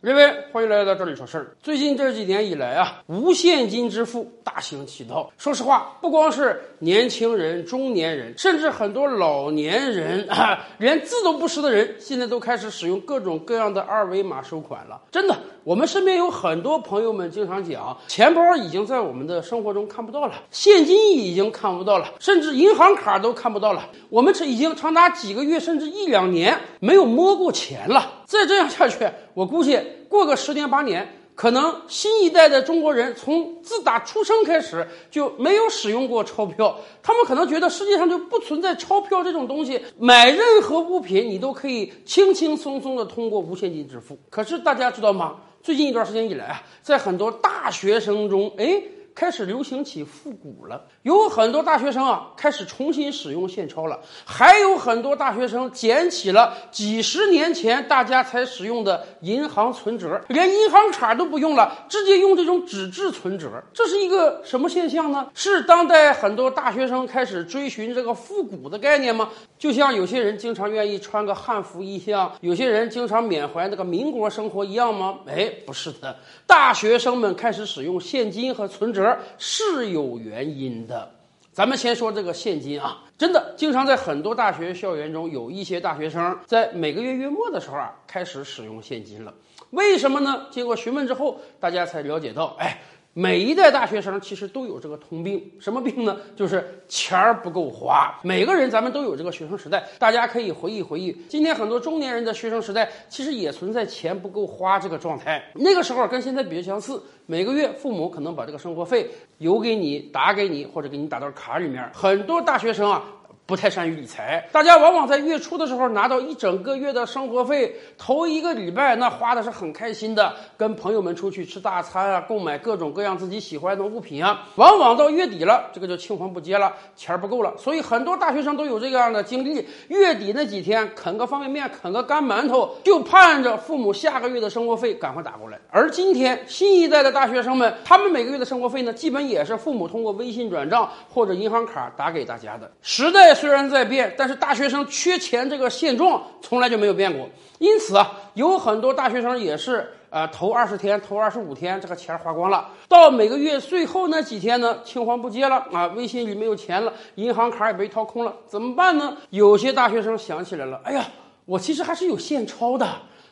[0.00, 1.56] 各位，欢迎来到这里说事儿。
[1.60, 5.28] 最近这几年以来啊，无现金支付大行其道。
[5.36, 15.00] 说实话，不光是年轻人、中年人，甚至很多老年人啊，连字都不识的人，现在都开始使用各种各样的二维码收款了。
[15.10, 23.88] 真的，我们身边有很多朋友们经常讲，钱包已经在我们的生活中看不到了，现金已经看不到了，甚至银行卡都看不到了。
[24.10, 28.22] 我们这已经长达几个月，甚至一两年没有摸过钱了。
[28.26, 44.18] 再这样下去，我估计过个十年八年，可能新一代的中国人从自打出生开始就没有使用过钞票，他们可能觉得世界上就不存在钞票这种东西，买任何物品你都可以轻轻松松的通过无现金支付。
[44.30, 45.36] 可是大家知道吗？
[45.62, 48.82] 最近一段时间以来啊，在很多大学生中，哎。
[49.14, 63.50] 开始流行起复古了，有很多大学生啊开始重新使用现钞了，还有很多大学生捡起了几十年前大家才使用的银行存折，连银行卡都不用了，直接用这种纸质存折。
[63.72, 65.28] 这是一个什么现象呢？
[65.34, 69.30] 是当代很多大学生开始追寻这个复古的概念吗？
[69.58, 75.18] 就像有些人经常愿意穿个汉服衣像，有些人经常缅怀那个民国生活一样吗？
[75.26, 79.07] 哎，不是的，大学生们开始使用现金和存折。
[79.38, 81.08] 是有原因的，
[81.52, 89.32] 咱们先说这个现金啊，真的经常在很多大学校园中，有一些大学生在每个月月末的时候啊，开始使用现金了。
[89.70, 90.46] 为什么呢？
[90.50, 92.80] 经过询问之后，大家才了解到，哎。
[93.14, 96.16] 每一代大学生其实都有这个通病，什么病呢？
[96.36, 98.16] 就是钱儿不够花。
[98.22, 101.10] 每个人咱们都有这个学生时代，大家可以回忆回忆。
[101.28, 105.42] 今天很多中年人的学生时代，其实也存在钱不够花这个状态。
[105.56, 111.90] 那个时候跟现在比较相似，每个月父母可能把这个生活费邮给你、打给你，或者给你打到卡里面。
[111.92, 113.02] 很多大学生啊。
[113.48, 124.46] 不太善于理财，大家往往在月初的时候拿到一整个月的生活费，头一个礼拜那花的是很开心的，跟朋友们出去吃大餐啊，购买各种各样自己喜欢的物品啊。
[124.56, 127.54] 往往到月底了，这个就青黄不接了，钱不够了。
[127.56, 135.58] 所以很多大学生都有这样的经历：月底那几天啃个方便面，啃个干馒头，就盼着父母下个月的生活费赶快打过来。
[135.70, 142.70] 而今天新一代的大学生们，他们每个月的生活费呢，基本也是父母通过微信转账或者银行卡打给大家的。
[142.82, 143.37] 时代。
[143.38, 147.28] 虽然在变，但是大学生缺钱这个现状从来就没有变过。
[147.58, 159.16] 因此啊，有很多大学生也是啊，头二十天、头二十五天，这个钱花光了，到每个月最后那几天呢，青黄不接了啊，微信里没有钱了，银行卡也被掏空了，怎么办呢？
[159.30, 161.04] 有些大学生想起来了，哎呀，
[161.44, 162.86] 我其实还是有现钞的。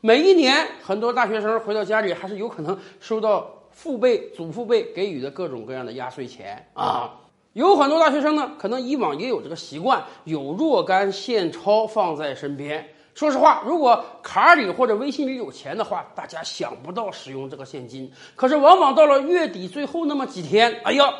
[0.00, 7.10] 每一年，很多大学生回到家里，还是有可能收到父辈、祖父辈给予的各种各样的压岁钱啊。
[7.54, 12.88] 有很多大学生呢，可能以往也有这个习惯，有若干现钞放在身边。
[13.14, 18.10] 说实话，如果卡里或者微信里有钱的话，大家想不到使用这个现金。
[18.34, 21.12] 可是往往到了月底最后那么几天，哎呀，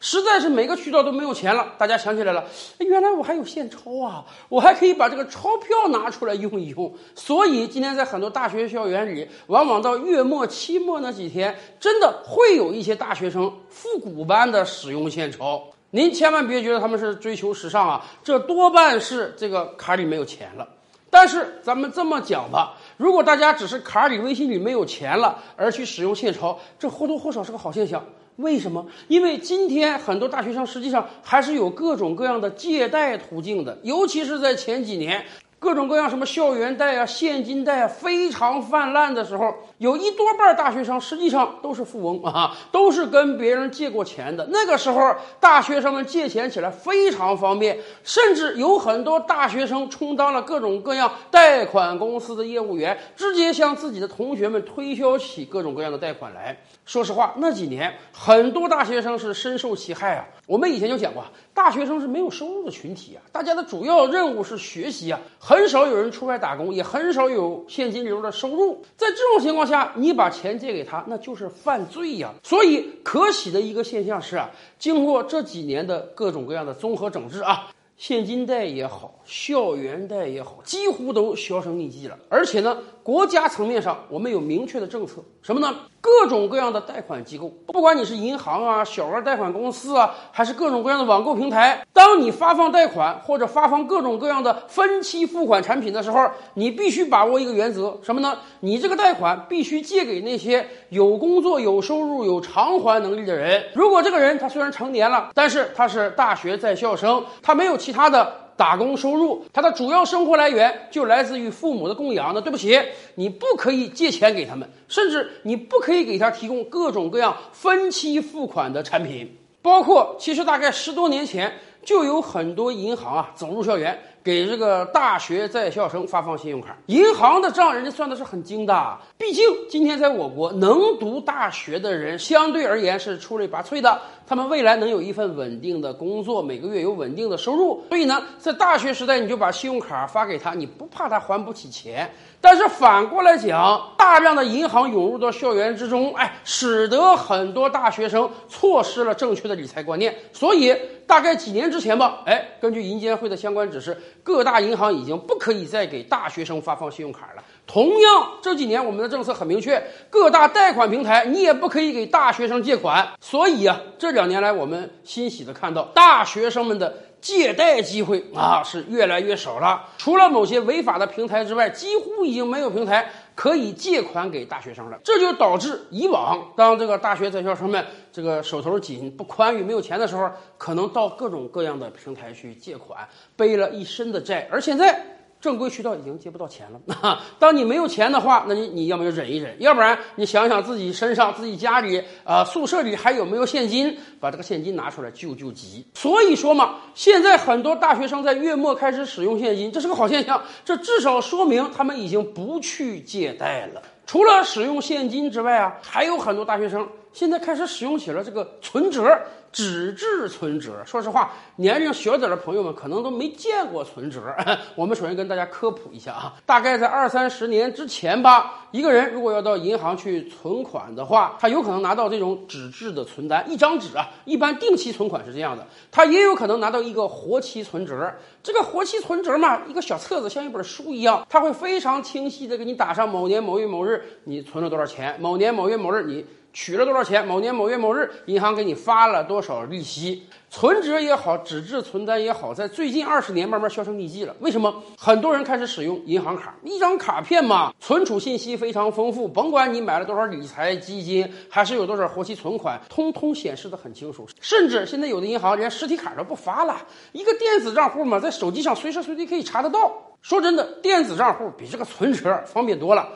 [0.00, 2.44] 实在是每个渠道都没有钱了，大家想起来了，
[2.78, 6.92] 原来我还有现钞啊，我还可以把这个钞票拿出来用一用。
[7.14, 15.62] 所以今天在很多大学校园里，往往到月末、期末那几天，真的会有一些大学生复古般的使用现钞。
[15.96, 20.68] 您千万别觉得他们是追求时尚啊，这多半是这个卡里没有钱了。
[21.08, 28.04] 但是咱们这么讲吧，如果大家只是卡里、微信里没有钱了而去使用现钞，这或多或少是个好现象。
[28.36, 28.86] 为什么？
[29.08, 35.24] 因为今天很多大学生实际上还是有各种各样的借贷途径的，尤其是在前几年。
[35.58, 44.46] 各种各样什么校园贷啊、现金贷啊非常泛滥的时候，有一多半大学生实际上都是富翁啊，都是跟别人借过钱的。
[44.52, 56.56] 那个时候，大学生们借钱起来非常方便，甚至有很多大学生充当了各种各样贷款公司的业务员，直接向自己的同学们推销起各种各样的贷款来。
[56.84, 60.24] 说实话，那几年很多大学生是深受其害啊。
[60.46, 61.24] 我们以前就讲过，
[61.56, 65.18] 大学生是没有收入的群体啊，大家的主要任务是学习啊。
[65.38, 68.84] 很少有人出外打工，也很少有现金流的收入。
[68.94, 72.34] 在这种情况下，你把钱借给他，那就是犯罪呀。
[72.42, 82.18] 所以，可喜的一个现象是啊，经过这几年的各种各样的综合整治啊，现金贷也好，校园贷也好，几乎都销声匿迹了。
[82.28, 82.76] 而且呢，
[83.06, 85.76] 国家层面上我们有明确的政策，什么呢？
[86.00, 98.38] 各种各样的贷款机构，不管你是银行啊、小额贷款公司啊，还是各种各样的网购平台，当你发放贷款或者发放各种各样的分期付款产品的时候，你必须把握一个原则，什么呢？
[98.58, 103.66] 你这个贷款必须借给那些有工作、有收入、有偿还能力的人。
[103.72, 108.45] 如果这个人他虽然成年了，但是他是大学在校生，他没有其他的。
[108.56, 112.32] 打工收入，他的主要生活来源就来自于父母的供养。
[112.34, 112.78] 那对不起，
[113.16, 121.52] 你不可以借钱给他们，甚至你不可以给他提供各种各样分期付款的产品，包括其实大概十多年前
[121.84, 123.98] 就有很多银行啊走入校园。
[124.26, 128.98] 给这个大学在校生发放信用卡，银行的账人家算的是很精的。
[129.16, 137.80] 毕竟今天在我国能读大学的人相对而言是出类拔萃的，他们未来能有一份稳定的工作，每个月有稳定的收入。
[137.88, 142.12] 所以呢，在大学时代你就把信用卡发给他，你不怕他还不起钱。
[142.48, 150.14] 但是反过来讲，大量的银行涌入到校园之中，哎，使得很多大学生错失了正确的理财观念。
[150.32, 150.72] 所以
[151.08, 154.00] 大概几年之前吧，哎，根据银监会的相关指示。
[154.22, 157.42] 各大银行已经不可以再给大学生发放信用卡了。
[157.66, 163.08] 同样，这几年我们的政策很明确，各大贷款平台你也不可以给大学生借款。
[163.20, 166.94] 所以啊，这两年来我们欣喜的看到，大学生们的
[167.26, 169.84] 借贷机会啊是越来越少了。
[169.98, 173.10] 除了某些违法的平台之外，几乎已经没有平台。
[173.34, 183.06] 可以借款给大学生了，这就导致以往当这个大学在校生们这个手头紧、不宽裕、没有钱的时候，可能到各种各样的平台去借款，
[183.36, 185.15] 背了一身的债，而现在。
[185.46, 187.20] 正规渠道已经借不到钱了。
[187.38, 195.86] 当你没有钱的话，那你你要么就忍一忍，要不然你想想自己身上、自己家里、啊宿舍里还有没有现金，把这个现金拿出来救救急。
[195.94, 200.42] 所以说嘛，现在很多大学生在月末开始使用现金，这是个好现象。
[200.64, 203.80] 这至少说明他们已经不去借贷了。
[204.06, 209.20] 除了使用现金之外啊，还有很多大学生现在开始使用起了这个存折。
[209.52, 214.20] 纸质存折，说实话，年龄小点的朋友们可能都没见过存折。
[214.76, 228.12] 我们首先跟大家科普一下啊，大概在二三十年之前吧，一个人如果要到银行去存款的话，他有可能拿到这种纸质的存单，一张纸啊，一般定期存款是这样的，他也有可能拿到一个活期存折。
[228.46, 236.24] 这个活期存折嘛，一个小册子，像一本书一样，它会非常清晰的给你打上某年某月某日你存了多少钱，某年某月某日你。
[236.56, 237.26] 取了多少钱？
[237.26, 240.26] 某年某月某日，银行给你发了多少利息？
[240.48, 244.34] 存折也好，纸质存单也好，在最近二十年慢慢销声匿迹了。
[244.40, 244.82] 为什么？
[244.96, 254.26] 很多人开始使用银行卡，一张卡片嘛，存储信息非常丰富，甭管你买了多少理财基金，还是有多少活期存款，通通显示的很清楚。
[254.40, 256.74] 甚至现在有的银行连实体卡都不发了，
[257.12, 259.92] 一个电子账户嘛，在手机上随时随地可以查得到。
[260.22, 263.06] 说真的，电子账户比这个存折方便多了。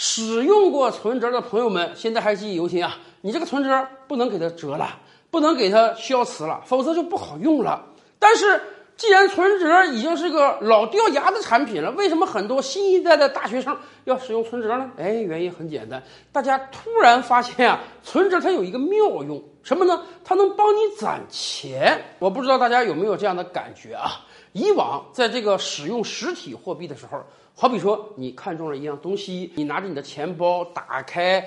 [0.00, 2.96] 使用过存折的朋友们，现在还记忆犹新啊！
[3.20, 4.96] 你这个存折不能给它折了，
[5.28, 7.84] 不能给它消磁了，否则就不好用了。
[8.16, 8.62] 但是，
[8.96, 14.88] 既然存折已经是个老掉牙的产品了，为什么很多新一代的大学生要使用存折呢？
[14.96, 20.00] 哎，原因很简单，大家突然发现啊，存折它有一个妙用，什么呢？
[20.24, 22.00] 它能帮你攒钱。
[22.20, 24.24] 我不知道大家有没有这样的感觉啊？
[24.52, 27.20] 以往在这个使用实体货币的时候。
[27.60, 31.44] 好比说，你看中了一样东西，你拿着你的钱包打开。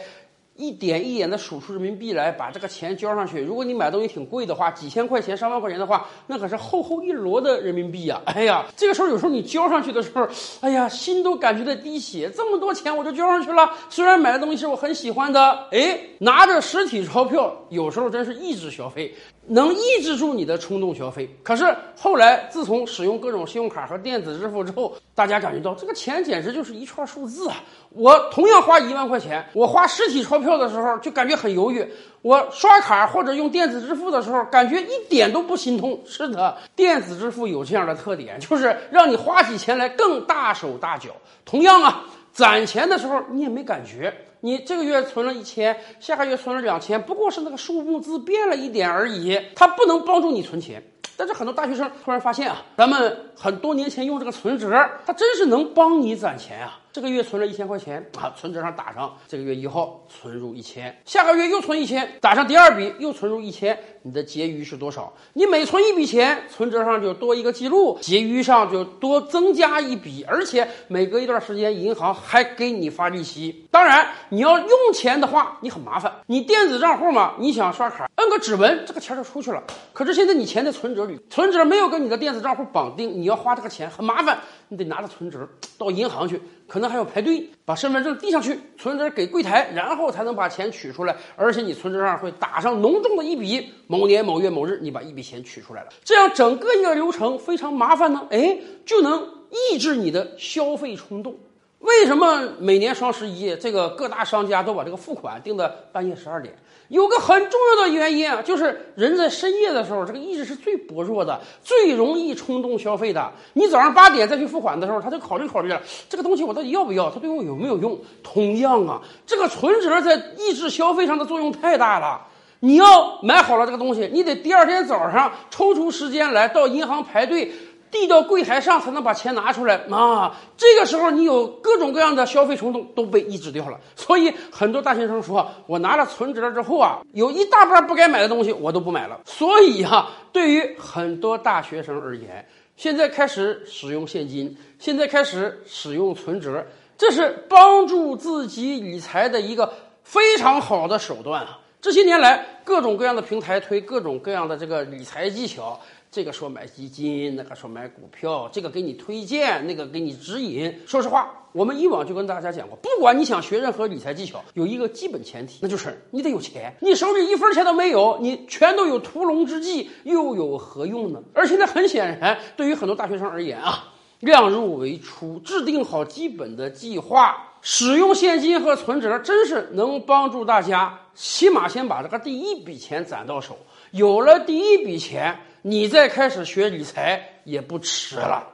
[0.58, 3.42] 一点一点的数出人民币来，把这个钱交上去。
[3.42, 8.22] 如果你买东西挺贵的话，几千块钱、上万块钱的话，那可是厚厚一摞的人民币呀！
[8.26, 10.28] 哎呀，这个时候有时候你交上去的时候，
[10.60, 12.30] 哎呀，心都感觉在滴血。
[12.30, 19.16] 这么多钱我就交上去了，虽然买的东西是我很喜欢的，哎，拿着实体钞票有时候真是抑制消费，
[19.48, 21.30] 能抑制住你的冲动消费。
[21.44, 21.66] 可是
[21.98, 27.64] 后来自从使用各种信用卡和电子支付之后，大家感觉到这个钱简直就是一串数字啊！
[27.90, 31.84] 我同样花一万块钱，我花实体钞票的时候就感觉很犹豫；
[32.22, 36.00] 我刷卡或者用电子支付的时候，感觉一点都不心痛。
[36.06, 41.10] 是的，电子支付有这样的特点，就是让你花起钱来更大手大脚。
[41.44, 50.84] 同样啊，攒钱的时候你也没感觉，你这个月存了一千，下个月存了两千，不过是那个数目字变了一点而已，它不能帮助你存钱。
[51.18, 54.70] 但是很多大学生突然发现啊，咱们很多年前用这个存折，
[55.06, 56.80] 它真是能帮你攒钱啊。
[56.94, 65.14] 这个月存了一千块钱啊，存折上打上这个月一号存入一千，下个月又存一千，打上第二笔又存入一千，你的结余是多少？
[65.34, 73.68] 你每存一笔钱，存折上就多一个记录，结余上就多增加一笔，而且每隔一段时间银行还给你发利息。
[73.72, 79.64] 当然，你要用钱的话，你很麻烦，你电子账户嘛，你想刷卡，摁个指纹，这个钱就出去了。
[79.94, 84.38] 可是现在你钱在存折里，存折没有跟你的电子账户绑定，你要花这个钱很麻烦，
[84.72, 85.48] 你得拿着存折
[85.78, 86.80] 到银行去，可。
[86.82, 91.16] 能还要排队，把身份证递上去，存折给柜台，然后才能把钱取出来。
[91.36, 95.90] 而且你存折上会打上浓重的一笔，某年某月某日，你把一笔钱取出来了。
[96.04, 99.28] 这样整个一个流程非常麻烦呢，哎，就能
[99.72, 101.36] 抑制你的消费冲动。
[101.82, 106.56] 为什么每年双十一这个各大商家都把这个付款定在半夜十二点？
[106.90, 113.32] 有个很重要的原因啊，就是人在深夜的时候，这个意志是最薄弱的，最容易冲动消费的。
[113.54, 117.10] 你早上八点再去付款的时候，他就考虑考虑了，这个东西我到底要不要？
[117.10, 117.98] 它对我有没有用？
[118.22, 122.28] 同样啊，这个存折在抑制消费上的作用太大了。
[122.60, 127.52] 你要买好了这个东西，你得第二天早上抽出时间来到银行排队。
[127.92, 130.36] 递到柜台上才能把钱拿出来啊！
[130.56, 133.78] 这个时候你有各种各样的消费冲动都被抑制掉了。
[133.96, 146.66] 所以很多大学生说：“我拿了存折之后啊，有一大半不该买的东西我都不买了。”所以哈，对于很多大学生而言，现在开始使用现金，现在开始使用存折，
[146.98, 151.60] 这是帮助自己理财的一个非常好的手段啊！
[151.82, 155.80] 这些年来，各种各样的平台推各种各样的这个理财技巧。
[156.12, 160.82] 这个说买基金，那个说买股票，这个给你推荐，那个给你指引。
[160.86, 166.76] 说实话，我们以往就跟大家讲过，不管你想学任何理财技巧，有一个基本前提，那就是你得有钱。
[166.82, 171.24] 你手里一分钱都没有，你全都有屠龙之计，又有何用呢？
[171.34, 183.58] 而且呢，很显然，对于很多大学生而言啊，量入为出，制定好基本的计划，使用现金和存折，真是能帮助大家，起码先把这个第一笔钱攒到手。
[183.92, 185.40] 有了第一笔钱。
[185.62, 188.52] 你再开始学理财也不迟了。